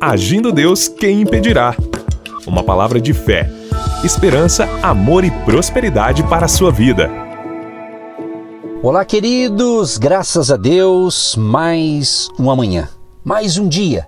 Agindo 0.00 0.52
Deus, 0.52 0.86
quem 0.86 1.22
impedirá? 1.22 1.74
Uma 2.46 2.62
palavra 2.62 3.00
de 3.00 3.12
fé, 3.12 3.50
esperança, 4.04 4.64
amor 4.80 5.24
e 5.24 5.30
prosperidade 5.44 6.22
para 6.22 6.46
a 6.46 6.48
sua 6.48 6.70
vida. 6.70 7.10
Olá, 8.80 9.04
queridos, 9.04 9.98
graças 9.98 10.52
a 10.52 10.56
Deus, 10.56 11.34
mais 11.34 12.28
uma 12.38 12.54
manhã, 12.54 12.88
mais 13.24 13.58
um 13.58 13.66
dia, 13.66 14.06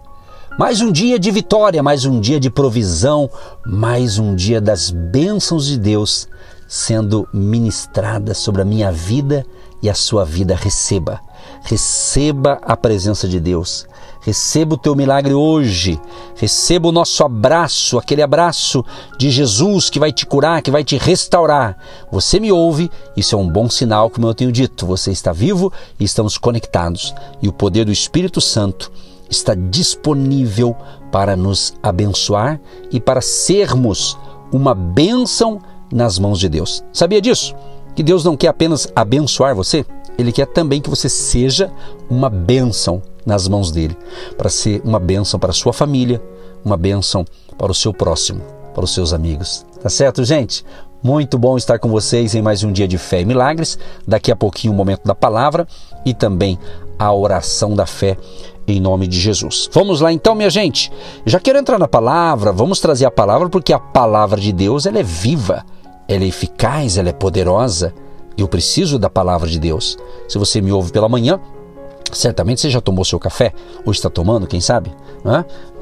mais 0.57 0.81
um 0.81 0.93
dia 0.93 1.19
de 1.19 1.29
vitória, 1.33 1.83
mais 1.83 2.05
um 2.05 2.21
dia 2.21 2.39
de 2.39 2.51
provisão, 2.51 3.29
mais 3.67 4.17
um 4.17 4.37
dia 4.37 4.61
das 4.61 4.93
bênçãos 4.93 5.67
de 5.67 5.77
Deus 5.77 6.29
sendo 6.69 7.29
ministrada 7.35 8.33
sobre 8.33 8.63
a 8.63 8.65
minha 8.65 8.93
vida 8.93 9.45
e 9.83 9.91
a 9.91 9.95
sua 9.95 10.25
vida. 10.25 10.55
Receba, 10.55 11.21
receba 11.63 12.59
a 12.63 12.77
presença 12.77 13.29
de 13.29 13.41
Deus. 13.41 13.87
Receba 14.23 14.75
o 14.75 14.79
teu 14.79 14.95
milagre 14.95 15.33
hoje. 15.33 15.99
Receba 16.37 16.89
o 16.89 16.93
nosso 16.93 17.25
abraço, 17.25 17.99
aquele 17.99 18.23
abraço 18.23 18.85
de 19.19 19.31
Jesus 19.31 19.89
que 19.89 19.99
vai 19.99 20.13
te 20.13 20.27
curar, 20.27 20.61
que 20.61 20.71
vai 20.71 20.85
te 20.85 20.99
restaurar. 20.99 21.77
Você 22.13 22.39
me 22.39 22.53
ouve, 22.53 22.91
isso 23.17 23.35
é 23.35 23.39
um 23.39 23.49
bom 23.49 23.69
sinal, 23.71 24.11
como 24.11 24.27
eu 24.27 24.35
tenho 24.35 24.53
dito. 24.53 24.87
Você 24.87 25.11
está 25.11 25.33
vivo 25.33 25.73
e 25.99 26.05
estamos 26.05 26.37
conectados. 26.37 27.15
E 27.41 27.49
o 27.49 27.53
poder 27.53 27.87
do 27.87 27.93
Espírito 27.93 28.41
Santo 28.41 28.93
está 29.31 29.55
disponível 29.55 30.77
para 31.11 31.35
nos 31.35 31.73
abençoar 31.83 32.61
e 32.91 33.01
para 33.01 33.21
sermos 33.23 34.19
uma 34.53 34.75
bênção 34.75 35.61
nas 35.91 36.19
mãos 36.19 36.39
de 36.39 36.49
Deus. 36.49 36.85
Sabia 36.93 37.21
disso? 37.21 37.55
Que 37.95 38.03
Deus 38.03 38.25
não 38.25 38.37
quer 38.37 38.49
apenas 38.49 38.89
abençoar 38.95 39.55
você, 39.55 39.85
Ele 40.21 40.33
quer 40.33 40.47
também 40.47 40.81
que 40.81 40.91
você 40.91 41.09
seja 41.09 41.71
uma 42.09 42.29
bênção 42.29 43.03
nas 43.25 43.49
mãos 43.49 43.71
dele, 43.71 43.97
para 44.37 44.49
ser 44.49 44.81
uma 44.85 44.99
bênção 44.99 45.39
para 45.39 45.51
a 45.51 45.55
sua 45.55 45.73
família, 45.73 46.23
uma 46.65 46.77
bênção 46.77 47.25
para 47.57 47.71
o 47.71 47.75
seu 47.75 47.93
próximo, 47.93 48.41
para 48.75 48.85
os 48.85 48.93
seus 48.93 49.13
amigos. 49.13 49.65
Tá 49.83 49.89
certo, 49.89 50.25
gente? 50.25 50.65
Muito 51.03 51.39
bom 51.39 51.57
estar 51.57 51.79
com 51.79 51.89
vocês 51.89 52.35
em 52.35 52.43
mais 52.43 52.63
um 52.63 52.73
dia 52.73 52.87
de 52.87 52.99
fé 52.99 53.23
e 53.23 53.25
milagres. 53.25 53.79
Daqui 54.07 54.31
a 54.31 54.37
pouquinho 54.37 54.75
o 54.75 54.77
momento 54.77 55.05
da 55.05 55.15
palavra 55.15 55.67
e 56.05 56.13
também 56.13 56.59
a 56.99 57.13
oração 57.13 57.75
da 57.75 57.87
fé 57.87 58.17
em 58.67 58.79
nome 58.79 59.07
de 59.07 59.19
Jesus. 59.19 59.69
Vamos 59.73 60.01
lá 60.01 60.13
então, 60.13 60.35
minha 60.35 60.51
gente. 60.51 60.93
Já 61.25 61.41
quero 61.41 61.59
entrar 61.59 61.79
na 61.79 61.89
palavra, 61.89 62.53
vamos 62.53 62.79
trazer 62.81 63.07
a 63.07 63.11
palavra 63.11 63.49
porque 63.49 63.73
a 63.73 63.79
palavra 63.79 64.41
de 64.41 64.53
Deus 64.53 64.85
ela 64.85 64.99
é 64.99 65.03
viva 65.03 65.65
ela 66.11 66.25
é 66.25 66.27
eficaz, 66.27 66.99
ela 66.99 67.09
é 67.09 67.13
poderosa. 67.13 67.95
Eu 68.37 68.49
preciso 68.49 68.99
da 68.99 69.11
palavra 69.11 69.49
de 69.49 69.59
Deus. 69.59 69.99
Se 70.29 70.39
você 70.39 70.61
me 70.61 70.73
ouve 70.73 70.93
pela 70.93 71.09
manhã, 71.09 71.41
certamente 72.13 72.61
você 72.61 72.71
já 72.71 72.81
tomou 72.81 73.05
seu 73.05 73.19
café, 73.19 73.53
ou 73.85 73.93
está 73.93 74.09
tomando, 74.09 74.47
quem 74.47 74.61
sabe? 74.61 74.93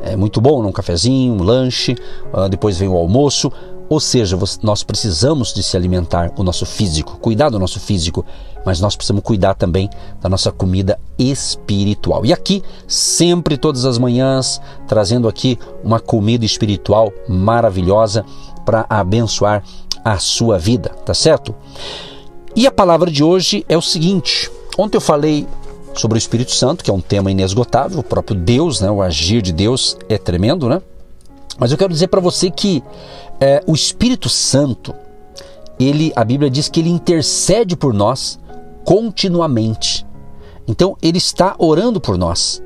É 0.02 0.16
muito 0.16 0.40
bom, 0.40 0.64
um 0.64 0.72
cafezinho, 0.72 1.34
um 1.34 1.42
lanche, 1.42 1.96
ah, 2.32 2.48
depois 2.48 2.76
vem 2.78 2.88
o 2.88 2.96
almoço. 2.96 3.50
Ou 3.90 3.98
seja, 3.98 4.38
nós 4.62 4.82
precisamos 4.82 5.54
de 5.54 5.62
se 5.62 5.74
alimentar 5.74 6.30
o 6.36 6.42
nosso 6.42 6.66
físico, 6.66 7.18
cuidar 7.18 7.48
do 7.48 7.58
nosso 7.58 7.80
físico, 7.80 8.22
mas 8.66 8.80
nós 8.80 8.94
precisamos 8.94 9.22
cuidar 9.22 9.54
também 9.54 9.88
da 10.20 10.28
nossa 10.28 10.52
comida 10.52 11.00
espiritual. 11.18 12.26
E 12.26 12.32
aqui, 12.32 12.62
sempre, 12.86 13.56
todas 13.56 13.86
as 13.86 13.96
manhãs, 13.96 14.60
trazendo 14.86 15.26
aqui 15.26 15.58
uma 15.82 15.98
comida 15.98 16.44
espiritual 16.44 17.10
maravilhosa 17.26 18.26
para 18.62 18.84
abençoar 18.90 19.64
a 20.04 20.18
sua 20.18 20.58
vida, 20.58 20.90
tá 20.90 21.14
certo? 21.14 21.54
E 22.58 22.66
a 22.66 22.72
palavra 22.72 23.08
de 23.08 23.22
hoje 23.22 23.64
é 23.68 23.78
o 23.78 23.80
seguinte: 23.80 24.50
ontem 24.76 24.96
eu 24.96 25.00
falei 25.00 25.46
sobre 25.94 26.16
o 26.16 26.18
Espírito 26.18 26.50
Santo, 26.50 26.82
que 26.82 26.90
é 26.90 26.92
um 26.92 27.00
tema 27.00 27.30
inesgotável, 27.30 28.00
o 28.00 28.02
próprio 28.02 28.36
Deus, 28.36 28.80
né, 28.80 28.90
o 28.90 29.00
agir 29.00 29.40
de 29.42 29.52
Deus 29.52 29.96
é 30.08 30.18
tremendo, 30.18 30.68
né? 30.68 30.82
Mas 31.56 31.70
eu 31.70 31.78
quero 31.78 31.92
dizer 31.92 32.08
para 32.08 32.20
você 32.20 32.50
que 32.50 32.82
é, 33.40 33.62
o 33.64 33.74
Espírito 33.76 34.28
Santo, 34.28 34.92
ele, 35.78 36.12
a 36.16 36.24
Bíblia 36.24 36.50
diz 36.50 36.68
que 36.68 36.80
ele 36.80 36.90
intercede 36.90 37.76
por 37.76 37.94
nós 37.94 38.40
continuamente. 38.84 40.04
Então 40.66 40.96
ele 41.00 41.18
está 41.18 41.54
orando 41.60 42.00
por 42.00 42.18
nós. 42.18 42.60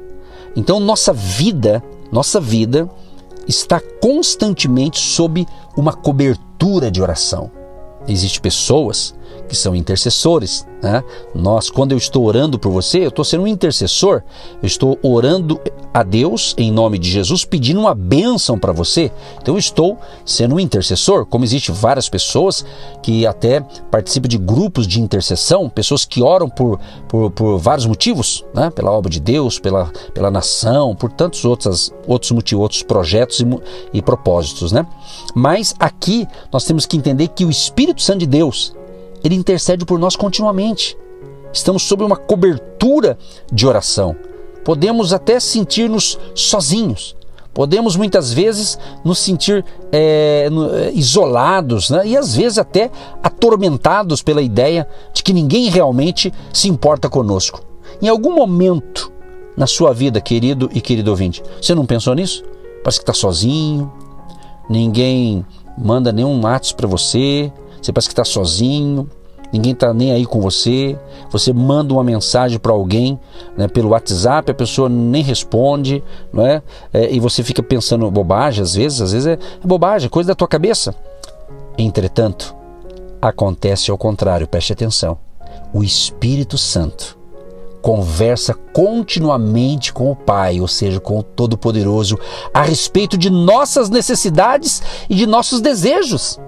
Então 0.56 0.80
nossa 0.80 1.12
vida, 1.12 1.84
nossa 2.10 2.40
vida 2.40 2.88
está 3.46 3.78
constantemente 4.00 4.98
sob 4.98 5.46
uma 5.76 5.92
cobertura 5.92 6.90
de 6.90 7.02
oração. 7.02 7.50
Existem 8.08 8.40
pessoas 8.40 9.14
que 9.48 9.56
são 9.56 9.74
intercessores. 9.74 10.66
Né? 10.82 11.02
Nós, 11.34 11.70
quando 11.70 11.92
eu 11.92 11.98
estou 11.98 12.24
orando 12.24 12.58
por 12.58 12.70
você, 12.70 13.04
eu 13.04 13.08
estou 13.08 13.24
sendo 13.24 13.44
um 13.44 13.46
intercessor, 13.46 14.22
eu 14.60 14.66
estou 14.66 14.98
orando 15.02 15.60
a 15.94 16.02
Deus 16.02 16.54
em 16.58 16.72
nome 16.72 16.98
de 16.98 17.10
Jesus, 17.10 17.44
pedindo 17.44 17.78
uma 17.78 17.94
bênção 17.94 18.58
para 18.58 18.72
você. 18.72 19.12
Então 19.40 19.54
eu 19.54 19.58
estou 19.58 19.98
sendo 20.24 20.56
um 20.56 20.60
intercessor, 20.60 21.24
como 21.26 21.44
existem 21.44 21.74
várias 21.74 22.08
pessoas 22.08 22.64
que 23.02 23.26
até 23.26 23.60
participam 23.90 24.28
de 24.28 24.38
grupos 24.38 24.86
de 24.86 25.00
intercessão, 25.00 25.68
pessoas 25.68 26.04
que 26.04 26.22
oram 26.22 26.48
por, 26.48 26.80
por, 27.08 27.30
por 27.30 27.58
vários 27.58 27.86
motivos, 27.86 28.44
né? 28.54 28.70
pela 28.70 28.90
obra 28.90 29.10
de 29.10 29.20
Deus, 29.20 29.58
pela, 29.58 29.90
pela 30.14 30.30
nação, 30.30 30.96
por 30.96 31.12
tantos 31.12 31.44
outros, 31.44 31.92
outros 32.06 32.32
motivos, 32.32 32.62
outros 32.62 32.82
projetos 32.82 33.40
e, 33.40 33.46
e 33.92 34.02
propósitos. 34.02 34.72
Né? 34.72 34.84
Mas 35.34 35.74
aqui 35.78 36.26
nós 36.52 36.64
temos 36.64 36.86
que 36.86 36.96
entender 36.96 37.28
que 37.28 37.44
o 37.44 37.50
Espírito 37.50 38.02
Santo 38.02 38.20
de 38.20 38.26
Deus, 38.26 38.74
ele 39.24 39.34
intercede 39.34 39.84
por 39.84 39.98
nós 39.98 40.16
continuamente. 40.16 40.96
Estamos 41.52 41.82
sob 41.82 42.02
uma 42.02 42.16
cobertura 42.16 43.18
de 43.52 43.66
oração. 43.66 44.16
Podemos 44.64 45.12
até 45.12 45.38
sentir-nos 45.38 46.18
sozinhos. 46.34 47.16
Podemos 47.52 47.96
muitas 47.96 48.32
vezes 48.32 48.78
nos 49.04 49.18
sentir 49.18 49.62
é, 49.92 50.48
isolados 50.94 51.90
né? 51.90 52.06
e 52.06 52.16
às 52.16 52.34
vezes 52.34 52.56
até 52.56 52.90
atormentados 53.22 54.22
pela 54.22 54.40
ideia 54.40 54.88
de 55.12 55.22
que 55.22 55.34
ninguém 55.34 55.68
realmente 55.68 56.32
se 56.52 56.68
importa 56.68 57.10
conosco. 57.10 57.62
Em 58.00 58.08
algum 58.08 58.34
momento 58.34 59.12
na 59.54 59.66
sua 59.66 59.92
vida, 59.92 60.18
querido 60.18 60.70
e 60.72 60.80
querido 60.80 61.10
ouvinte, 61.10 61.42
você 61.60 61.74
não 61.74 61.84
pensou 61.84 62.14
nisso? 62.14 62.42
Parece 62.82 62.98
que 62.98 63.02
está 63.02 63.12
sozinho, 63.12 63.92
ninguém 64.68 65.44
manda 65.76 66.10
nenhum 66.10 66.46
ato 66.46 66.74
para 66.74 66.88
você, 66.88 67.52
você 67.82 67.92
parece 67.92 68.08
que 68.08 68.12
está 68.12 68.24
sozinho, 68.24 69.08
ninguém 69.52 69.72
está 69.72 69.92
nem 69.92 70.12
aí 70.12 70.24
com 70.24 70.40
você. 70.40 70.96
Você 71.30 71.52
manda 71.52 71.92
uma 71.92 72.04
mensagem 72.04 72.58
para 72.58 72.72
alguém 72.72 73.18
né, 73.56 73.66
pelo 73.66 73.90
WhatsApp, 73.90 74.50
a 74.50 74.54
pessoa 74.54 74.88
nem 74.88 75.22
responde, 75.22 76.02
não 76.32 76.46
é? 76.46 76.62
é? 76.92 77.12
E 77.12 77.18
você 77.18 77.42
fica 77.42 77.62
pensando 77.62 78.10
bobagem 78.10 78.62
às 78.62 78.74
vezes, 78.74 79.00
às 79.00 79.12
vezes 79.12 79.26
é, 79.26 79.32
é 79.32 79.66
bobagem, 79.66 80.06
é 80.06 80.10
coisa 80.10 80.28
da 80.28 80.34
tua 80.34 80.48
cabeça. 80.48 80.94
Entretanto, 81.76 82.54
acontece 83.20 83.90
ao 83.90 83.98
contrário, 83.98 84.46
preste 84.46 84.72
atenção. 84.72 85.18
O 85.72 85.82
Espírito 85.82 86.56
Santo 86.56 87.18
conversa 87.82 88.54
continuamente 88.72 89.92
com 89.92 90.10
o 90.10 90.16
Pai, 90.16 90.60
ou 90.60 90.68
seja, 90.68 91.00
com 91.00 91.18
o 91.18 91.22
Todo-Poderoso, 91.22 92.16
a 92.54 92.62
respeito 92.62 93.18
de 93.18 93.28
nossas 93.28 93.90
necessidades 93.90 94.80
e 95.10 95.16
de 95.16 95.26
nossos 95.26 95.60
desejos. 95.60 96.38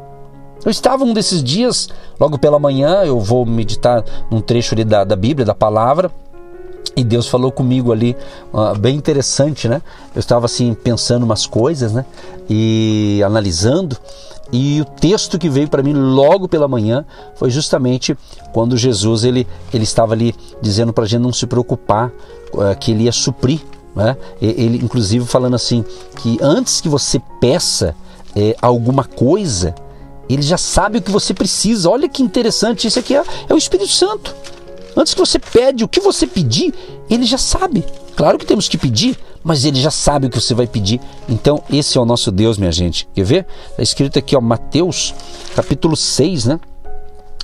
Eu 0.64 0.70
estava 0.70 1.04
um 1.04 1.12
desses 1.12 1.42
dias, 1.42 1.88
logo 2.18 2.38
pela 2.38 2.58
manhã, 2.58 3.02
eu 3.04 3.20
vou 3.20 3.44
meditar 3.46 4.04
num 4.30 4.40
trecho 4.40 4.74
ali 4.74 4.84
da, 4.84 5.04
da 5.04 5.16
Bíblia, 5.16 5.44
da 5.44 5.54
palavra, 5.54 6.10
e 6.96 7.02
Deus 7.02 7.26
falou 7.26 7.50
comigo 7.50 7.92
ali, 7.92 8.16
uh, 8.52 8.78
bem 8.78 8.96
interessante, 8.96 9.68
né? 9.68 9.82
Eu 10.14 10.20
estava 10.20 10.46
assim 10.46 10.74
pensando 10.74 11.24
umas 11.24 11.46
coisas, 11.46 11.92
né? 11.92 12.04
E 12.48 13.20
analisando, 13.24 13.96
e 14.52 14.80
o 14.80 14.84
texto 14.84 15.38
que 15.38 15.48
veio 15.48 15.68
para 15.68 15.82
mim 15.82 15.92
logo 15.92 16.48
pela 16.48 16.68
manhã 16.68 17.04
foi 17.34 17.50
justamente 17.50 18.16
quando 18.52 18.76
Jesus 18.76 19.24
ele, 19.24 19.46
ele 19.72 19.84
estava 19.84 20.12
ali 20.12 20.34
dizendo 20.62 20.92
para 20.92 21.04
a 21.04 21.06
gente 21.06 21.22
não 21.22 21.32
se 21.32 21.46
preocupar, 21.46 22.12
uh, 22.52 22.76
que 22.78 22.92
ele 22.92 23.04
ia 23.04 23.12
suprir, 23.12 23.60
né? 23.94 24.16
Ele 24.40 24.78
inclusive 24.78 25.24
falando 25.26 25.54
assim 25.54 25.84
que 26.16 26.38
antes 26.40 26.80
que 26.80 26.88
você 26.88 27.20
peça 27.40 27.94
é, 28.36 28.56
alguma 28.60 29.04
coisa, 29.04 29.74
ele 30.28 30.42
já 30.42 30.58
sabe 30.58 30.98
o 30.98 31.02
que 31.02 31.10
você 31.10 31.34
precisa. 31.34 31.90
Olha 31.90 32.08
que 32.08 32.22
interessante, 32.22 32.86
isso 32.86 32.98
aqui 32.98 33.14
é, 33.14 33.22
é 33.48 33.54
o 33.54 33.58
Espírito 33.58 33.90
Santo. 33.90 34.34
Antes 34.96 35.12
que 35.12 35.20
você 35.20 35.38
pede 35.38 35.82
o 35.84 35.88
que 35.88 36.00
você 36.00 36.26
pedir, 36.26 36.72
ele 37.10 37.24
já 37.24 37.38
sabe. 37.38 37.84
Claro 38.16 38.38
que 38.38 38.46
temos 38.46 38.68
que 38.68 38.78
pedir, 38.78 39.18
mas 39.42 39.64
ele 39.64 39.80
já 39.80 39.90
sabe 39.90 40.26
o 40.26 40.30
que 40.30 40.40
você 40.40 40.54
vai 40.54 40.66
pedir. 40.66 41.00
Então, 41.28 41.62
esse 41.70 41.98
é 41.98 42.00
o 42.00 42.04
nosso 42.04 42.30
Deus, 42.30 42.56
minha 42.56 42.70
gente. 42.70 43.08
Quer 43.12 43.24
ver? 43.24 43.46
Está 43.70 43.82
escrito 43.82 44.18
aqui, 44.18 44.36
ó, 44.36 44.40
Mateus, 44.40 45.12
capítulo 45.54 45.96
6, 45.96 46.46
né? 46.46 46.60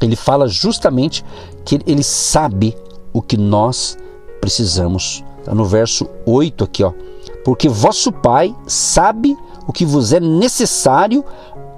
Ele 0.01 0.17
fala 0.17 0.47
justamente 0.49 1.25
que 1.65 1.79
ele 1.87 2.03
sabe 2.03 2.77
o 3.13 3.21
que 3.21 3.37
nós 3.37 3.99
precisamos. 4.41 5.25
Está 5.41 5.55
no 5.55 5.65
verso 5.65 6.09
8 6.25 6.65
aqui, 6.65 6.85
ó. 6.85 6.93
Porque 7.45 7.69
vosso 7.69 8.13
Pai 8.13 8.55
sabe 8.67 9.37
o 9.67 9.73
que 9.73 9.85
vos 9.85 10.13
é 10.13 10.21
necessário 10.21 11.25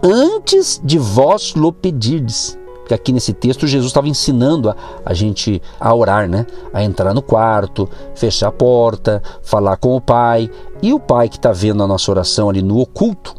antes 0.02 0.80
de 0.82 0.98
vós 0.98 1.54
lo 1.54 1.72
pedirdes. 1.72 2.58
Porque 2.80 2.94
aqui 2.94 3.12
nesse 3.12 3.32
texto 3.32 3.66
Jesus 3.66 3.90
estava 3.90 4.08
ensinando 4.08 4.68
a, 4.68 4.76
a 5.04 5.14
gente 5.14 5.62
a 5.78 5.94
orar, 5.94 6.28
né? 6.28 6.44
A 6.72 6.82
entrar 6.82 7.14
no 7.14 7.22
quarto, 7.22 7.88
fechar 8.14 8.48
a 8.48 8.52
porta, 8.52 9.22
falar 9.42 9.76
com 9.76 9.96
o 9.96 10.00
Pai. 10.00 10.50
E 10.82 10.92
o 10.92 10.98
Pai 10.98 11.28
que 11.28 11.36
está 11.36 11.52
vendo 11.52 11.82
a 11.82 11.86
nossa 11.86 12.10
oração 12.10 12.50
ali 12.50 12.60
no 12.60 12.78
oculto, 12.78 13.36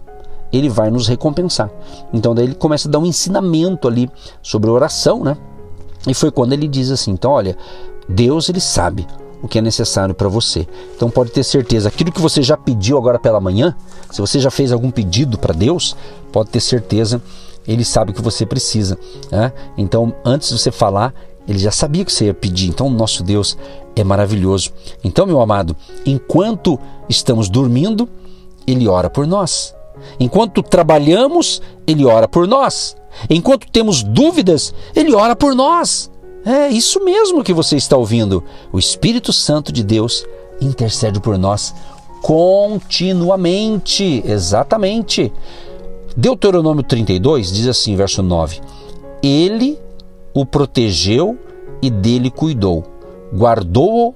ele 0.51 0.69
vai 0.69 0.89
nos 0.89 1.07
recompensar. 1.07 1.69
Então 2.13 2.33
daí 2.33 2.45
ele 2.45 2.55
começa 2.55 2.87
a 2.87 2.91
dar 2.91 2.99
um 2.99 3.05
ensinamento 3.05 3.87
ali 3.87 4.09
sobre 4.41 4.69
oração, 4.69 5.23
né? 5.23 5.35
E 6.07 6.13
foi 6.13 6.31
quando 6.31 6.53
ele 6.53 6.67
diz 6.67 6.89
assim: 6.89 7.11
então 7.11 7.31
olha, 7.31 7.57
Deus 8.07 8.47
ele 8.47 8.61
sabe 8.61 9.05
o 9.43 9.47
que 9.47 9.59
é 9.59 9.61
necessário 9.61 10.15
para 10.15 10.29
você. 10.29 10.65
Então 10.95 11.09
pode 11.09 11.31
ter 11.31 11.43
certeza, 11.43 11.89
aquilo 11.89 12.11
que 12.11 12.21
você 12.21 12.41
já 12.41 12.55
pediu 12.55 12.97
agora 12.97 13.19
pela 13.19 13.41
manhã, 13.41 13.75
se 14.09 14.21
você 14.21 14.39
já 14.39 14.49
fez 14.49 14.71
algum 14.71 14.89
pedido 14.89 15.37
para 15.37 15.53
Deus, 15.53 15.95
pode 16.31 16.49
ter 16.49 16.61
certeza, 16.61 17.21
ele 17.67 17.83
sabe 17.83 18.11
o 18.11 18.13
que 18.13 18.21
você 18.21 18.45
precisa. 18.45 18.97
Né? 19.29 19.51
Então 19.77 20.15
antes 20.23 20.49
de 20.49 20.57
você 20.57 20.71
falar, 20.71 21.13
ele 21.45 21.59
já 21.59 21.71
sabia 21.71 22.05
que 22.05 22.11
você 22.11 22.25
ia 22.25 22.33
pedir. 22.33 22.69
Então 22.69 22.89
nosso 22.89 23.21
Deus 23.21 23.57
é 23.95 24.03
maravilhoso. 24.03 24.71
Então 25.03 25.25
meu 25.25 25.41
amado, 25.41 25.75
enquanto 26.05 26.79
estamos 27.09 27.49
dormindo, 27.49 28.07
ele 28.65 28.87
ora 28.87 29.09
por 29.09 29.27
nós. 29.27 29.75
Enquanto 30.19 30.63
trabalhamos, 30.63 31.61
ele 31.85 32.05
ora 32.05 32.27
por 32.29 32.47
nós. 32.47 32.95
Enquanto 33.29 33.69
temos 33.69 34.01
dúvidas, 34.03 34.73
ele 34.95 35.13
ora 35.13 35.35
por 35.35 35.53
nós. 35.53 36.09
É 36.45 36.69
isso 36.69 37.03
mesmo 37.03 37.43
que 37.43 37.53
você 37.53 37.77
está 37.77 37.95
ouvindo. 37.95 38.43
O 38.71 38.79
Espírito 38.79 39.31
Santo 39.31 39.71
de 39.71 39.83
Deus 39.83 40.25
intercede 40.59 41.19
por 41.19 41.37
nós 41.37 41.73
continuamente. 42.21 44.23
Exatamente. 44.25 45.31
Deuteronômio 46.15 46.83
32 46.83 47.51
diz 47.51 47.67
assim, 47.67 47.95
verso 47.95 48.21
9: 48.21 48.61
Ele 49.21 49.79
o 50.33 50.45
protegeu 50.45 51.37
e 51.81 51.89
dele 51.89 52.31
cuidou, 52.31 52.83
guardou-o 53.33 54.15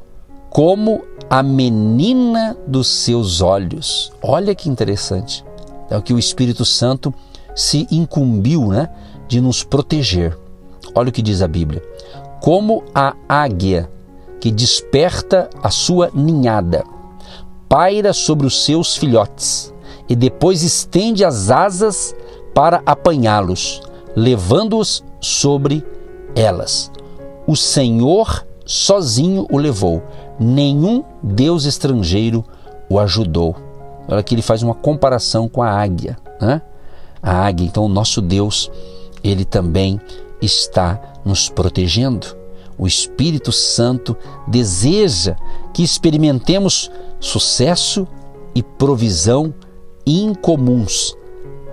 como 0.50 1.04
a 1.30 1.44
menina 1.44 2.58
dos 2.66 2.88
seus 2.88 3.42
olhos. 3.42 4.12
Olha 4.22 4.56
que 4.56 4.70
interessante. 4.70 5.44
É 5.90 5.98
o 5.98 6.02
que 6.02 6.14
o 6.14 6.20
Espírito 6.20 6.66
Santo 6.66 7.14
se 7.56 7.88
incumbiu 7.92 8.68
né, 8.68 8.90
de 9.28 9.42
nos 9.42 9.64
proteger. 9.64 10.38
Olha 10.98 11.10
o 11.10 11.12
que 11.12 11.22
diz 11.22 11.44
a 11.44 11.48
Bíblia 11.48 11.84
como 12.40 12.84
a 12.94 13.16
águia 13.30 13.88
que 14.42 14.50
desperta 14.50 15.48
a 15.62 15.70
sua 15.70 16.10
ninhada, 16.12 16.84
paira 17.70 18.14
sobre 18.14 18.48
os 18.48 18.64
seus 18.64 18.98
filhotes 18.98 19.72
e 20.10 20.16
depois 20.16 20.64
estende 20.64 21.24
as 21.24 21.52
asas 21.52 22.16
para 22.52 22.82
apanhá-los, 22.84 23.80
levando-os 24.16 25.04
sobre 25.22 25.86
elas. 26.36 26.92
O 27.46 27.56
Senhor 27.56 28.44
sozinho 28.66 29.46
o 29.52 29.58
levou, 29.58 30.02
nenhum 30.40 31.04
Deus 31.22 31.66
estrangeiro 31.66 32.44
o 32.90 33.00
ajudou. 33.00 33.56
Olha 34.08 34.24
que 34.24 34.34
ele 34.34 34.42
faz 34.42 34.64
uma 34.64 34.74
comparação 34.74 35.48
com 35.48 35.62
a 35.62 35.70
águia, 35.70 36.18
né? 36.42 36.60
A 37.22 37.46
águia, 37.46 37.68
então 37.68 37.86
o 37.86 37.90
nosso 37.90 38.20
Deus, 38.20 38.72
ele 39.24 39.46
também 39.46 40.00
está 40.42 41.00
nos 41.26 41.50
protegendo. 41.50 42.36
O 42.78 42.86
Espírito 42.86 43.52
Santo 43.52 44.16
deseja 44.48 45.36
que 45.74 45.84
experimentemos 45.84 46.92
sucesso 47.20 48.08
e 48.54 48.62
provisão 48.62 49.54
incomuns 50.06 51.16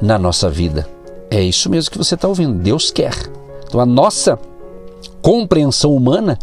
na 0.01 0.19
nossa 0.19 0.49
vida. 0.51 0.89
É 1.31 1.43
isso 1.43 1.69
mesmo 1.69 1.91
que 1.91 1.99
você 1.99 2.15
está 2.15 2.27
ouvindo. 2.29 2.63
Deus 2.63 2.91
quer. 2.91 3.15
Então 3.67 3.81
a 3.81 3.87
nossa 3.87 4.39
compreensão 5.21 5.95
humana 5.95 6.39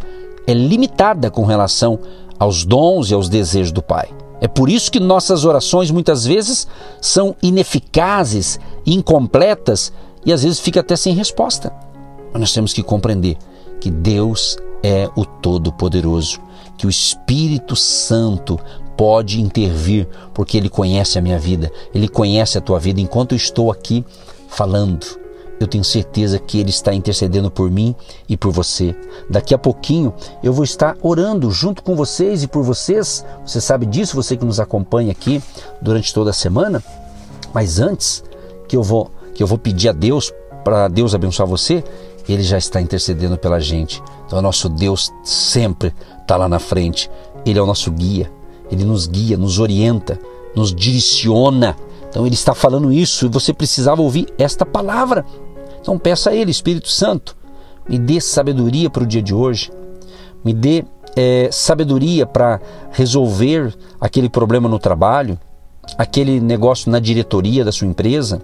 é 0.45 0.53
limitada 0.53 1.29
com 1.31 1.45
relação 1.45 1.99
aos 2.37 2.65
dons 2.65 3.09
e 3.09 3.13
aos 3.13 3.29
desejos 3.29 3.71
do 3.71 3.81
Pai. 3.81 4.09
É 4.39 4.47
por 4.47 4.69
isso 4.69 4.91
que 4.91 4.99
nossas 4.99 5.45
orações 5.45 5.91
muitas 5.91 6.25
vezes 6.25 6.67
são 6.99 7.35
ineficazes, 7.43 8.59
incompletas 8.85 9.93
e 10.25 10.33
às 10.33 10.41
vezes 10.41 10.59
fica 10.59 10.79
até 10.79 10.95
sem 10.95 11.13
resposta. 11.13 11.71
Mas 12.31 12.41
nós 12.41 12.53
temos 12.53 12.73
que 12.73 12.83
compreender 12.83 13.37
que 13.79 13.89
Deus 13.89 14.57
é 14.83 15.09
o 15.15 15.25
Todo-Poderoso, 15.25 16.39
que 16.77 16.87
o 16.87 16.89
Espírito 16.89 17.75
Santo 17.75 18.59
pode 18.97 19.41
intervir, 19.41 20.07
porque 20.33 20.57
ele 20.57 20.69
conhece 20.69 21.17
a 21.17 21.21
minha 21.21 21.39
vida, 21.39 21.71
ele 21.93 22.07
conhece 22.07 22.57
a 22.57 22.61
tua 22.61 22.79
vida. 22.79 23.01
Enquanto 23.01 23.31
eu 23.31 23.37
estou 23.37 23.71
aqui 23.71 24.05
falando, 24.47 25.05
eu 25.59 25.67
tenho 25.67 25.83
certeza 25.83 26.39
que 26.39 26.59
ele 26.59 26.71
está 26.71 26.93
intercedendo 26.93 27.51
por 27.51 27.69
mim 27.69 27.95
e 28.27 28.35
por 28.35 28.51
você. 28.51 28.95
Daqui 29.29 29.53
a 29.53 29.57
pouquinho 29.57 30.13
eu 30.43 30.51
vou 30.51 30.63
estar 30.63 30.97
orando 31.01 31.51
junto 31.51 31.83
com 31.83 31.95
vocês 31.95 32.41
e 32.41 32.47
por 32.47 32.63
vocês. 32.63 33.23
Você 33.45 33.61
sabe 33.61 33.85
disso, 33.85 34.15
você 34.15 34.35
que 34.35 34.43
nos 34.43 34.59
acompanha 34.59 35.11
aqui 35.11 35.41
durante 35.81 36.13
toda 36.13 36.31
a 36.31 36.33
semana. 36.33 36.83
Mas 37.53 37.79
antes 37.79 38.23
que 38.67 38.75
eu 38.75 38.81
vou 38.81 39.11
que 39.33 39.41
eu 39.41 39.47
vou 39.47 39.57
pedir 39.57 39.89
a 39.89 39.93
Deus 39.93 40.33
para 40.63 40.87
Deus 40.87 41.15
abençoar 41.15 41.47
você, 41.47 41.83
ele 42.27 42.43
já 42.43 42.57
está 42.57 42.81
intercedendo 42.81 43.37
pela 43.37 43.59
gente. 43.59 44.01
Então, 44.25 44.39
o 44.39 44.41
nosso 44.41 44.69
Deus 44.69 45.11
sempre 45.23 45.93
está 46.21 46.37
lá 46.37 46.47
na 46.47 46.59
frente. 46.59 47.09
Ele 47.45 47.59
é 47.59 47.61
o 47.61 47.65
nosso 47.65 47.91
guia. 47.91 48.31
Ele 48.71 48.83
nos 48.83 49.07
guia, 49.07 49.37
nos 49.37 49.59
orienta, 49.59 50.19
nos 50.55 50.73
direciona. 50.73 51.75
Então, 52.09 52.25
ele 52.25 52.35
está 52.35 52.53
falando 52.53 52.91
isso 52.91 53.25
e 53.25 53.29
você 53.29 53.53
precisava 53.53 54.01
ouvir 54.01 54.27
esta 54.37 54.65
palavra. 54.65 55.25
Então, 55.81 55.97
peça 55.97 56.29
a 56.29 56.35
Ele, 56.35 56.51
Espírito 56.51 56.89
Santo, 56.89 57.35
me 57.89 57.97
dê 57.97 58.21
sabedoria 58.21 58.89
para 58.89 59.03
o 59.03 59.07
dia 59.07 59.21
de 59.21 59.33
hoje. 59.33 59.71
Me 60.43 60.53
dê 60.53 60.85
é, 61.15 61.49
sabedoria 61.51 62.25
para 62.25 62.59
resolver 62.91 63.73
aquele 63.99 64.29
problema 64.29 64.69
no 64.69 64.79
trabalho, 64.79 65.39
aquele 65.97 66.39
negócio 66.39 66.91
na 66.91 66.99
diretoria 66.99 67.65
da 67.65 67.71
sua 67.71 67.87
empresa. 67.87 68.41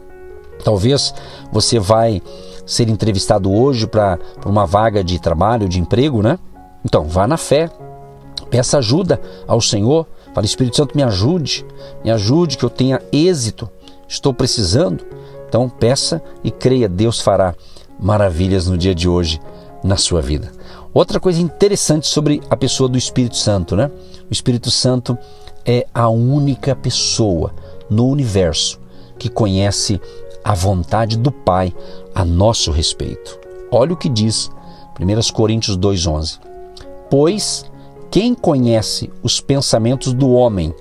Talvez 0.68 1.14
você 1.50 1.80
vai 1.80 2.22
ser 2.66 2.90
entrevistado 2.90 3.50
hoje 3.50 3.88
para 3.88 4.20
uma 4.46 4.66
vaga 4.66 5.02
de 5.02 5.18
trabalho, 5.18 5.70
de 5.70 5.80
emprego, 5.80 6.22
né? 6.22 6.38
Então, 6.84 7.06
vá 7.06 7.26
na 7.26 7.38
fé, 7.38 7.72
peça 8.50 8.78
ajuda 8.78 9.22
ao 9.48 9.62
Senhor, 9.62 10.06
fale, 10.36 10.46
Espírito 10.46 10.76
Santo, 10.76 10.94
me 10.94 11.04
ajude, 11.04 11.66
me 12.04 12.12
ajude 12.12 12.58
que 12.58 12.66
eu 12.66 12.70
tenha 12.70 13.02
êxito, 13.14 13.70
estou 14.10 14.34
precisando. 14.34 15.06
Então, 15.48 15.70
peça 15.70 16.22
e 16.44 16.52
creia, 16.52 16.90
Deus 16.90 17.22
fará 17.22 17.56
maravilhas 17.98 18.68
no 18.68 18.78
dia 18.78 18.94
de 18.94 19.08
hoje 19.08 19.40
na 19.82 19.96
sua 19.96 20.22
vida. 20.22 20.52
Outra 20.94 21.18
coisa 21.18 21.42
interessante 21.42 22.08
sobre 22.08 22.42
a 22.50 22.58
pessoa 22.58 22.90
do 22.90 22.98
Espírito 22.98 23.38
Santo, 23.38 23.74
né? 23.74 23.90
O 24.30 24.34
Espírito 24.34 24.70
Santo 24.70 25.18
é 25.66 25.88
a 25.94 26.10
única 26.10 26.76
pessoa 26.76 27.54
no 27.90 28.10
universo 28.10 28.82
que 29.18 29.30
conhece 29.30 30.00
a 30.44 30.54
vontade 30.54 31.18
do 31.18 31.32
Pai 31.32 31.74
a 32.14 32.24
nosso 32.24 32.72
respeito. 32.72 33.40
Olha 33.72 33.94
o 33.94 33.98
que 33.98 34.10
diz 34.10 34.50
1 35.00 35.34
Coríntios 35.34 35.78
2,11. 35.78 36.40
Pois 37.10 37.66
quem 38.10 38.34
conhece 38.34 39.12
os 39.22 39.42
pensamentos 39.42 40.14
do 40.14 40.32
homem, 40.32 40.74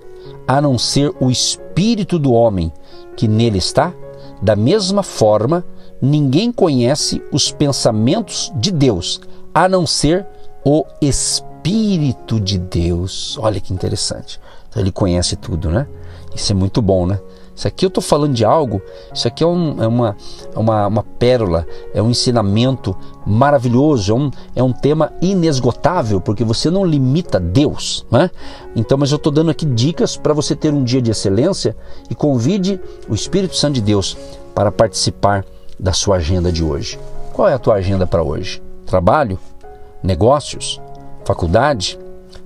a 0.47 0.61
não 0.61 0.79
ser 0.79 1.13
o 1.21 1.31
espírito 1.31 2.19
do 2.19 2.33
homem 2.33 2.73
que 3.17 3.27
nele 3.27 3.59
está? 3.59 3.93
Da 4.41 4.55
mesma 4.55 5.03
forma, 5.03 5.65
ninguém 6.01 6.53
conhece 6.53 7.23
os 7.33 7.51
pensamentos 7.51 8.53
de 8.57 8.71
Deus, 8.71 9.21
a 9.53 9.69
não 9.69 9.87
ser 9.87 10.27
o 10.65 10.85
Espírito 11.01 12.39
de 12.39 12.59
Deus. 12.59 13.39
Olha 13.41 13.61
que 13.61 13.73
interessante. 13.73 14.41
Então, 14.69 14.83
ele 14.83 14.93
conhece 14.93 15.37
tudo, 15.37 15.71
né? 15.71 15.87
Isso 16.35 16.53
é 16.53 16.55
muito 16.55 16.83
bom, 16.83 17.07
né? 17.07 17.19
Isso 17.57 17.67
aqui 17.67 17.87
eu 17.87 17.89
estou 17.89 18.03
falando 18.03 18.35
de 18.35 18.45
algo, 18.45 18.83
isso 19.15 19.27
aqui 19.27 19.43
é, 19.43 19.47
um, 19.47 19.83
é 19.83 19.87
uma, 19.87 20.17
é 20.55 20.59
uma, 20.59 20.87
uma 20.89 21.03
pérola, 21.03 21.67
é 21.95 22.03
um 22.03 22.11
ensinamento 22.11 22.95
maravilhoso, 23.27 24.13
é 24.13 24.15
um, 24.15 24.31
é 24.57 24.63
um 24.63 24.73
tema 24.73 25.11
inesgotável, 25.23 26.21
porque 26.21 26.45
você 26.45 26.69
não 26.69 26.85
limita 26.85 27.41
Deus. 27.41 28.05
Né? 28.11 28.31
Então, 28.77 28.99
mas 28.99 29.11
eu 29.11 29.17
estou 29.17 29.33
dando 29.33 29.51
aqui 29.51 29.65
dicas 29.65 30.19
para 30.19 30.35
você 30.35 30.55
ter 30.55 30.75
um 30.75 30.85
dia 30.85 31.01
de 31.01 31.11
excelência 31.11 31.75
e 32.11 32.15
convide 32.15 32.79
o 33.09 33.15
Espírito 33.15 33.57
Santo 33.57 33.77
de 33.77 33.81
Deus 33.81 34.19
para 34.55 34.71
participar 34.71 35.43
da 35.81 35.95
sua 35.95 36.17
agenda 36.17 36.53
de 36.53 36.63
hoje. 36.63 36.99
Qual 37.33 37.49
é 37.49 37.55
a 37.55 37.59
tua 37.59 37.77
agenda 37.77 38.07
para 38.07 38.23
hoje? 38.23 38.63
Trabalho? 38.85 39.39
Negócios? 40.03 40.79
Faculdade? 41.25 41.99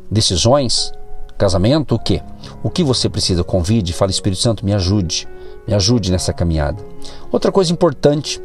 Decisões? 0.09 0.93
Casamento? 1.40 1.94
O 1.94 1.99
quê? 1.99 2.23
O 2.62 2.68
que 2.68 2.85
você 2.85 3.09
precisa? 3.09 3.42
Convide, 3.42 3.94
fale, 3.94 4.12
Espírito 4.12 4.42
Santo, 4.42 4.62
me 4.62 4.75
ajude, 4.75 5.26
me 5.66 5.73
ajude 5.73 6.12
nessa 6.12 6.35
caminhada. 6.35 6.85
Outra 7.32 7.50
coisa 7.50 7.73
importante 7.73 8.38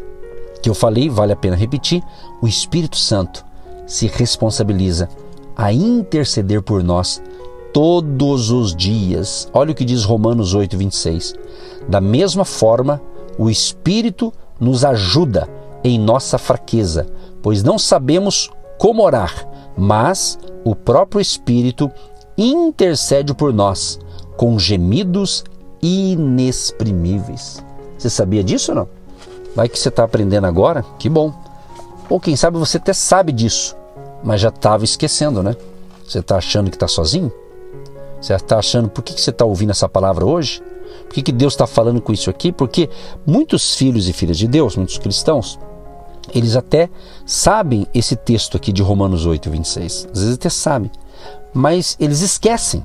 que 0.63 0.69
eu 0.69 0.73
falei, 0.73 1.09
vale 1.09 1.33
a 1.33 1.35
pena 1.35 1.57
repetir: 1.57 2.01
o 2.41 2.47
Espírito 2.47 2.95
Santo 2.95 3.45
se 3.85 4.07
responsabiliza 4.07 5.09
a 5.57 5.73
interceder 5.73 6.61
por 6.61 6.81
nós 6.81 7.21
todos 7.73 8.49
os 8.49 8.73
dias. 8.73 9.49
Olha 9.53 9.73
o 9.73 9.75
que 9.75 9.83
diz 9.83 10.05
Romanos 10.05 10.53
8, 10.53 10.77
26. 10.77 11.33
Da 11.89 11.99
mesma 11.99 12.45
forma, 12.45 13.01
o 13.37 13.49
Espírito 13.49 14.31
nos 14.57 14.85
ajuda 14.85 15.49
em 15.83 15.99
nossa 15.99 16.37
fraqueza, 16.37 17.05
pois 17.43 17.61
não 17.61 17.77
sabemos 17.77 18.49
como 18.77 19.03
orar, 19.03 19.45
mas 19.77 20.39
o 20.63 20.73
próprio 20.73 21.19
Espírito 21.19 21.91
intercede 22.37 23.33
por 23.33 23.53
nós 23.53 23.99
com 24.37 24.57
gemidos 24.59 25.43
inexprimíveis. 25.81 27.63
Você 27.97 28.09
sabia 28.09 28.43
disso 28.43 28.71
ou 28.71 28.75
não? 28.75 28.87
Vai 29.55 29.69
que 29.69 29.79
você 29.79 29.89
está 29.89 30.03
aprendendo 30.03 30.45
agora? 30.45 30.83
Que 30.99 31.09
bom. 31.09 31.33
Ou 32.09 32.19
quem 32.19 32.35
sabe 32.35 32.57
você 32.57 32.77
até 32.77 32.93
sabe 32.93 33.31
disso, 33.31 33.75
mas 34.23 34.41
já 34.41 34.49
estava 34.49 34.83
esquecendo, 34.83 35.41
né? 35.41 35.55
Você 36.05 36.19
está 36.19 36.37
achando 36.37 36.69
que 36.69 36.75
está 36.75 36.87
sozinho? 36.87 37.31
Você 38.21 38.33
está 38.33 38.57
achando 38.57 38.89
por 38.89 39.03
que, 39.03 39.13
que 39.13 39.21
você 39.21 39.29
está 39.29 39.45
ouvindo 39.45 39.71
essa 39.71 39.87
palavra 39.87 40.25
hoje? 40.25 40.61
Por 41.05 41.13
que, 41.13 41.21
que 41.21 41.31
Deus 41.31 41.53
está 41.53 41.65
falando 41.65 42.01
com 42.01 42.13
isso 42.13 42.29
aqui? 42.29 42.51
Porque 42.51 42.89
muitos 43.25 43.75
filhos 43.75 44.07
e 44.07 44.13
filhas 44.13 44.37
de 44.37 44.47
Deus, 44.47 44.75
muitos 44.75 44.97
cristãos, 44.97 45.59
eles 46.33 46.55
até 46.55 46.89
sabem 47.25 47.87
esse 47.93 48.15
texto 48.15 48.57
aqui 48.57 48.71
de 48.71 48.81
Romanos 48.81 49.25
8, 49.25 49.49
26. 49.49 50.07
Às 50.11 50.19
vezes 50.19 50.35
até 50.35 50.49
sabem, 50.49 50.91
mas 51.53 51.96
eles 52.00 52.22
esquecem. 52.22 52.84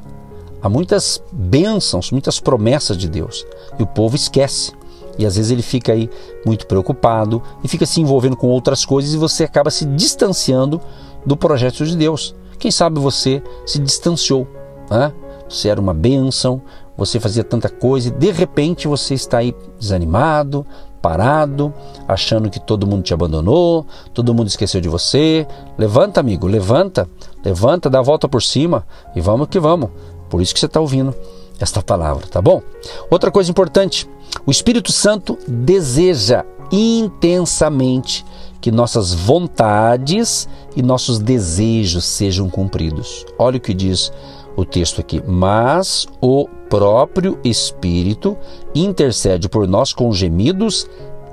Há 0.62 0.68
muitas 0.68 1.22
bênçãos, 1.32 2.10
muitas 2.10 2.38
promessas 2.38 2.96
de 2.96 3.08
Deus 3.08 3.46
e 3.78 3.82
o 3.82 3.86
povo 3.86 4.14
esquece. 4.16 4.72
E 5.18 5.26
às 5.26 5.36
vezes 5.36 5.50
ele 5.50 5.62
fica 5.62 5.92
aí 5.92 6.08
muito 6.46 6.66
preocupado 6.66 7.42
e 7.64 7.68
fica 7.68 7.84
se 7.86 8.00
envolvendo 8.00 8.36
com 8.36 8.48
outras 8.48 8.84
coisas 8.84 9.12
e 9.12 9.16
você 9.16 9.44
acaba 9.44 9.70
se 9.70 9.84
distanciando 9.84 10.80
do 11.24 11.36
projeto 11.36 11.84
de 11.84 11.96
Deus. 11.96 12.34
Quem 12.58 12.70
sabe 12.70 13.00
você 13.00 13.42
se 13.66 13.78
distanciou, 13.78 14.46
né? 14.90 15.12
Você 15.48 15.68
era 15.68 15.80
uma 15.80 15.92
bênção, 15.92 16.62
você 16.96 17.18
fazia 17.18 17.42
tanta 17.42 17.68
coisa 17.68 18.08
e 18.08 18.10
de 18.10 18.30
repente 18.30 18.86
você 18.86 19.14
está 19.14 19.38
aí 19.38 19.54
desanimado, 19.78 20.64
parado, 21.00 21.72
achando 22.06 22.50
que 22.50 22.60
todo 22.60 22.86
mundo 22.86 23.02
te 23.02 23.14
abandonou, 23.14 23.86
todo 24.12 24.34
mundo 24.34 24.48
esqueceu 24.48 24.80
de 24.80 24.88
você. 24.88 25.46
Levanta, 25.78 26.20
amigo, 26.20 26.46
levanta, 26.46 27.08
levanta, 27.44 27.90
dá 27.90 27.98
a 27.98 28.02
volta 28.02 28.28
por 28.28 28.42
cima 28.42 28.86
e 29.14 29.20
vamos 29.20 29.48
que 29.48 29.58
vamos. 29.58 29.90
Por 30.28 30.40
isso 30.40 30.54
que 30.54 30.60
você 30.60 30.66
está 30.66 30.80
ouvindo 30.80 31.14
esta 31.58 31.82
palavra, 31.82 32.26
tá 32.26 32.40
bom? 32.40 32.62
Outra 33.10 33.30
coisa 33.30 33.50
importante: 33.50 34.08
o 34.46 34.50
Espírito 34.50 34.92
Santo 34.92 35.38
deseja 35.46 36.44
intensamente 36.72 38.24
que 38.60 38.70
nossas 38.70 39.12
vontades 39.12 40.48
e 40.76 40.82
nossos 40.82 41.18
desejos 41.18 42.04
sejam 42.04 42.48
cumpridos. 42.48 43.24
Olha 43.38 43.56
o 43.56 43.60
que 43.60 43.74
diz 43.74 44.12
o 44.56 44.64
texto 44.64 45.00
aqui. 45.00 45.22
Mas 45.26 46.06
o 46.20 46.48
próprio 46.68 47.38
Espírito 47.44 48.36
intercede 48.74 49.48
por 49.48 49.68
nós 49.68 49.92
com 49.92 50.12
gemidos 50.12 50.86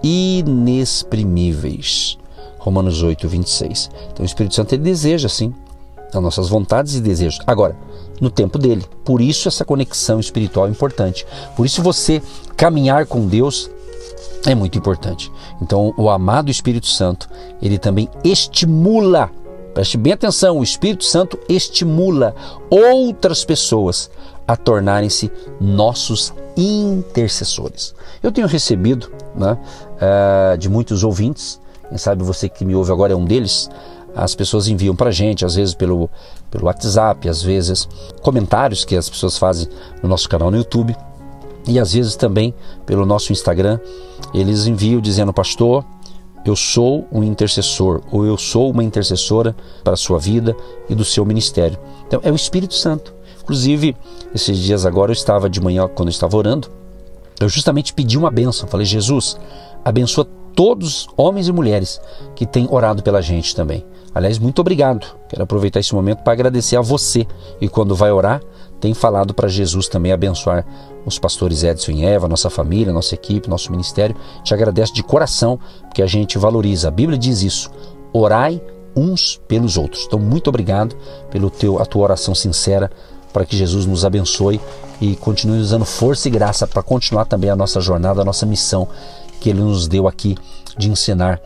inexprimíveis. 0.03 2.17
Romanos 2.57 3.01
8, 3.01 3.27
26. 3.27 3.89
Então 4.12 4.24
o 4.24 4.25
Espírito 4.25 4.55
Santo 4.55 4.74
ele 4.74 4.83
deseja, 4.83 5.29
sim, 5.29 5.53
as 6.13 6.21
nossas 6.21 6.50
vontades 6.50 6.95
e 6.95 7.01
desejos. 7.01 7.39
Agora, 7.45 7.75
no 8.19 8.29
tempo 8.29 8.57
dele. 8.57 8.83
Por 9.03 9.21
isso 9.21 9.47
essa 9.47 9.65
conexão 9.65 10.19
espiritual 10.19 10.67
é 10.67 10.69
importante. 10.69 11.25
Por 11.55 11.65
isso 11.65 11.81
você 11.81 12.21
caminhar 12.55 13.05
com 13.05 13.27
Deus 13.27 13.69
é 14.45 14.55
muito 14.55 14.77
importante. 14.77 15.31
Então, 15.62 15.93
o 15.97 16.09
amado 16.09 16.50
Espírito 16.50 16.88
Santo, 16.88 17.29
ele 17.62 17.77
também 17.77 18.09
estimula 18.24 19.29
Preste 19.77 19.96
bem 19.96 20.13
atenção, 20.13 20.57
o 20.57 20.63
Espírito 20.63 21.03
Santo 21.03 21.38
estimula 21.48 22.34
outras 22.67 23.46
pessoas 23.46 24.10
a 24.48 24.57
tornarem-se 24.57 25.31
nossos 25.62 26.34
intercessores. 26.57 27.93
Eu 28.24 28.31
tenho 28.31 28.48
recebido 28.48 29.12
né, 29.36 29.55
uh, 30.01 30.57
de 30.57 30.67
muitos 30.67 31.03
ouvintes, 31.03 31.62
quem 31.89 31.98
sabe 32.00 32.24
você 32.24 32.50
que 32.50 32.65
me 32.65 32.74
ouve 32.74 32.91
agora 32.91 33.13
é 33.13 33.15
um 33.15 33.24
deles, 33.24 33.69
as 34.15 34.34
pessoas 34.34 34.67
enviam 34.67 34.96
para 34.96 35.12
gente, 35.12 35.46
às 35.46 35.53
vezes 35.53 35.75
pelo, 35.75 36.10
pelo 36.50 36.65
WhatsApp, 36.65 37.29
às 37.29 37.43
vezes 37.43 37.88
comentários 38.24 38.84
que 38.84 38.96
as 38.96 39.07
pessoas 39.07 39.38
fazem 39.38 39.67
no 40.01 40.10
nosso 40.10 40.27
canal 40.27 40.50
no 40.50 40.57
YouTube 40.57 40.98
e 41.67 41.79
às 41.79 41.93
vezes 41.93 42.15
também 42.15 42.51
pelo 42.84 43.05
nosso 43.05 43.31
Instagram. 43.31 43.79
Eles 44.34 44.65
enviam 44.65 45.00
dizendo, 45.00 45.31
pastor, 45.31 45.86
eu 46.46 46.56
sou 46.56 47.08
um 47.12 47.24
intercessor 47.24 48.01
ou 48.12 48.25
eu 48.25 48.38
sou 48.38 48.72
uma 48.72 48.84
intercessora 48.84 49.56
para 49.84 49.94
a 49.94 49.98
sua 49.98 50.20
vida 50.20 50.56
e 50.89 50.96
do 50.96 51.03
seu 51.03 51.25
ministério. 51.25 51.77
Então 52.08 52.20
é 52.24 52.32
o 52.32 52.36
Espírito 52.36 52.74
Santo. 52.74 53.13
Inclusive, 53.41 53.96
esses 54.34 54.58
dias 54.58 54.86
agora 54.86 55.12
eu 55.12 55.13
estava 55.13 55.50
de 55.50 55.62
manhã, 55.62 55.88
quando 55.88 56.10
eu 56.10 56.12
estava 56.12 56.36
orando, 56.36 56.70
eu 57.39 57.48
justamente 57.48 57.94
pedi 57.94 58.17
uma 58.17 58.32
benção. 58.32 58.67
Falei, 58.67 58.86
Jesus, 58.86 59.38
abençoa 59.86 60.27
todos, 60.56 61.08
homens 61.15 61.48
e 61.48 61.51
mulheres, 61.51 62.01
que 62.36 62.46
têm 62.46 62.67
orado 62.70 63.03
pela 63.03 63.22
gente 63.22 63.56
também. 63.56 63.86
Aliás, 64.14 64.40
muito 64.40 64.60
obrigado. 64.60 65.06
Quero 65.30 65.44
aproveitar 65.44 65.80
esse 65.80 65.94
momento 65.94 66.24
para 66.24 66.34
agradecer 66.34 66.76
a 66.76 66.82
você. 66.82 67.28
E 67.62 67.70
quando 67.70 67.96
vai 67.96 68.12
orar, 68.12 68.42
tem 68.80 68.94
falado 68.94 69.34
para 69.34 69.48
Jesus 69.48 69.88
também 69.88 70.12
abençoar 70.12 70.66
os 71.06 71.18
pastores 71.18 71.64
Edson 71.64 71.92
e 71.92 72.06
Eva, 72.06 72.28
nossa 72.28 72.50
família, 72.50 72.94
nossa 72.94 73.16
equipe, 73.16 73.50
nosso 73.50 73.72
ministério. 73.72 74.16
Te 74.44 74.54
agradeço 74.54 74.94
de 74.94 75.04
coração, 75.04 75.60
porque 75.84 76.02
a 76.02 76.08
gente 76.08 76.38
valoriza. 76.38 76.88
A 76.88 76.92
Bíblia 76.92 77.18
diz 77.18 77.42
isso: 77.42 77.72
orai 78.12 78.62
uns 78.96 79.40
pelos 79.48 79.78
outros. 79.78 80.06
Então, 80.06 80.20
muito 80.20 80.48
obrigado 80.48 80.96
pelo 81.30 81.50
teu, 81.50 81.80
a 81.80 81.86
tua 81.86 82.04
oração 82.04 82.34
sincera 82.34 82.92
para 83.32 83.46
que 83.46 83.56
Jesus 83.56 83.86
nos 83.86 84.04
abençoe 84.04 84.60
e 85.00 85.16
continue 85.16 85.60
usando 85.60 85.86
força 85.86 86.28
e 86.28 86.32
graça 86.32 86.66
para 86.66 86.82
continuar 86.82 87.26
também 87.26 87.50
a 87.50 87.56
nossa 87.56 87.80
jornada, 87.80 88.22
a 88.22 88.26
nossa 88.26 88.46
missão 88.46 88.88
que 89.40 89.50
Ele 89.50 89.62
nos 89.62 89.88
deu 89.88 90.08
aqui 90.08 90.36
de 90.78 90.90
ensinar 90.90 91.40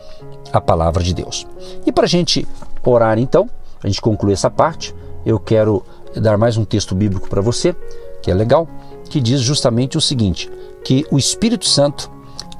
a 0.52 0.60
palavra 0.60 1.02
de 1.02 1.14
Deus. 1.14 1.46
E 1.86 1.92
para 1.92 2.04
a 2.04 2.08
gente 2.08 2.46
orar 2.84 3.18
então, 3.18 3.48
a 3.82 3.86
gente 3.86 4.00
concluir 4.00 4.34
essa 4.34 4.50
parte, 4.50 4.94
eu 5.24 5.38
quero 5.38 5.82
dar 6.14 6.36
mais 6.36 6.56
um 6.56 6.64
texto 6.64 6.94
bíblico 6.94 7.28
para 7.28 7.40
você, 7.40 7.74
que 8.22 8.30
é 8.30 8.34
legal, 8.34 8.68
que 9.08 9.20
diz 9.20 9.40
justamente 9.40 9.96
o 9.96 10.00
seguinte: 10.00 10.50
que 10.84 11.06
o 11.10 11.18
Espírito 11.18 11.66
Santo 11.66 12.10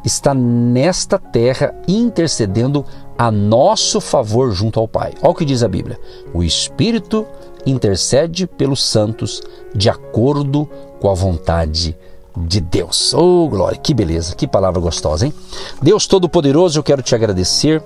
está 0.04 0.34
nesta 0.34 1.18
terra 1.18 1.74
intercedendo 1.86 2.84
a 3.16 3.30
nosso 3.30 4.00
favor 4.00 4.50
junto 4.52 4.80
ao 4.80 4.88
Pai. 4.88 5.12
Olha 5.20 5.30
o 5.30 5.34
que 5.34 5.44
diz 5.44 5.62
a 5.62 5.68
Bíblia: 5.68 5.98
o 6.32 6.42
Espírito 6.42 7.26
intercede 7.64 8.46
pelos 8.46 8.82
santos 8.82 9.42
de 9.74 9.88
acordo 9.88 10.68
com 11.00 11.08
a 11.08 11.14
vontade 11.14 11.96
de 12.36 12.60
Deus. 12.60 13.12
Oh, 13.14 13.48
glória, 13.48 13.78
que 13.78 13.92
beleza, 13.94 14.34
que 14.34 14.46
palavra 14.46 14.80
gostosa, 14.80 15.26
hein? 15.26 15.34
Deus 15.80 16.06
Todo-Poderoso, 16.06 16.78
eu 16.78 16.82
quero 16.82 17.02
te 17.02 17.14
agradecer 17.14 17.82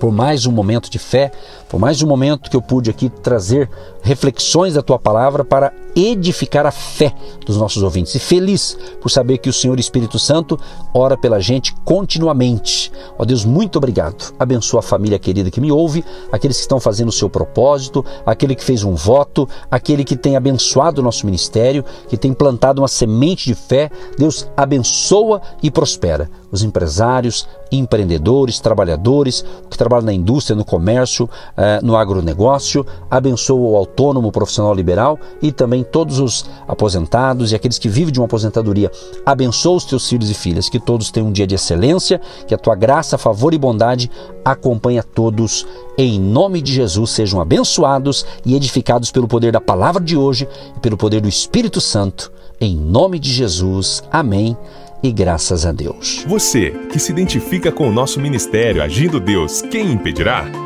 por 0.00 0.10
mais 0.10 0.46
um 0.46 0.52
momento 0.52 0.90
de 0.90 0.98
fé, 0.98 1.30
por 1.68 1.80
mais 1.80 2.02
um 2.02 2.06
momento 2.06 2.50
que 2.50 2.56
eu 2.56 2.62
pude 2.62 2.90
aqui 2.90 3.08
trazer 3.08 3.68
reflexões 4.02 4.74
da 4.74 4.82
tua 4.82 4.98
palavra 4.98 5.44
para 5.44 5.72
edificar 5.96 6.66
a 6.66 6.70
fé 6.70 7.12
dos 7.44 7.56
nossos 7.56 7.82
ouvintes. 7.82 8.14
E 8.14 8.18
feliz 8.18 8.76
por 9.00 9.10
saber 9.10 9.38
que 9.38 9.48
o 9.48 9.52
Senhor 9.52 9.80
Espírito 9.80 10.18
Santo 10.18 10.58
ora 10.94 11.16
pela 11.16 11.40
gente 11.40 11.74
continuamente. 11.84 12.92
Ó 13.18 13.24
Deus, 13.24 13.44
muito 13.44 13.76
obrigado. 13.76 14.32
Abençoa 14.38 14.80
a 14.80 14.82
família 14.82 15.18
querida 15.18 15.50
que 15.50 15.60
me 15.60 15.72
ouve, 15.72 16.04
aqueles 16.30 16.58
que 16.58 16.62
estão 16.62 16.78
fazendo 16.78 17.08
o 17.08 17.12
seu 17.12 17.28
propósito, 17.28 18.04
aquele 18.24 18.54
que 18.54 18.62
fez 18.62 18.84
um 18.84 18.94
voto, 18.94 19.48
aquele 19.70 20.04
que 20.04 20.16
tem 20.16 20.36
abençoado 20.36 21.00
o 21.00 21.04
nosso 21.04 21.26
ministério, 21.26 21.84
que 22.08 22.16
tem 22.16 22.32
plantado 22.32 22.82
uma 22.82 22.88
semente 22.88 23.46
de 23.46 23.54
fé. 23.54 23.90
Deus 24.16 24.48
abençoa 24.56 25.40
e 25.62 25.70
prospera 25.70 26.30
os 26.52 26.62
empresários, 26.62 27.48
empreendedores, 27.72 28.60
trabalhadores 28.60 29.44
que 29.68 29.76
trabalham 29.76 30.06
na 30.06 30.12
indústria, 30.12 30.56
no 30.56 30.64
comércio, 30.64 31.28
eh, 31.56 31.80
no 31.82 31.96
agronegócio. 31.96 32.84
Abençoa 33.10 33.70
o 33.70 33.76
autônomo, 33.76 34.30
profissional 34.30 34.74
liberal 34.74 35.18
e 35.40 35.50
também 35.50 35.82
todos 35.82 36.18
os 36.18 36.44
aposentados 36.66 37.52
e 37.52 37.54
aqueles 37.54 37.78
que 37.78 37.88
vivem 37.88 38.12
de 38.12 38.20
uma 38.20 38.26
aposentadoria. 38.26 38.90
Abençoa 39.24 39.76
os 39.76 39.84
teus 39.84 40.08
filhos 40.08 40.30
e 40.30 40.34
filhas, 40.34 40.68
que 40.68 40.78
todos 40.78 41.10
tenham 41.10 41.28
um 41.28 41.32
dia 41.32 41.46
de 41.46 41.54
excelência, 41.54 42.20
que 42.46 42.54
a 42.54 42.58
tua 42.58 42.74
graça, 42.74 43.18
favor 43.18 43.54
e 43.54 43.58
bondade 43.58 44.10
acompanhe 44.44 44.98
a 44.98 45.02
todos. 45.02 45.66
Em 45.98 46.20
nome 46.20 46.60
de 46.60 46.72
Jesus, 46.72 47.10
sejam 47.10 47.40
abençoados 47.40 48.26
e 48.44 48.54
edificados 48.54 49.10
pelo 49.10 49.26
poder 49.26 49.52
da 49.52 49.60
palavra 49.60 50.02
de 50.02 50.16
hoje 50.16 50.48
e 50.76 50.80
pelo 50.80 50.96
poder 50.96 51.20
do 51.20 51.28
Espírito 51.28 51.80
Santo. 51.80 52.30
Em 52.60 52.76
nome 52.76 53.18
de 53.18 53.32
Jesus. 53.32 54.02
Amém 54.10 54.56
e 55.02 55.12
graças 55.12 55.66
a 55.66 55.72
Deus. 55.72 56.24
Você 56.26 56.70
que 56.90 56.98
se 56.98 57.12
identifica 57.12 57.70
com 57.70 57.88
o 57.88 57.92
nosso 57.92 58.20
ministério 58.20 58.82
Agindo 58.82 59.20
Deus, 59.20 59.62
quem 59.62 59.92
impedirá? 59.92 60.65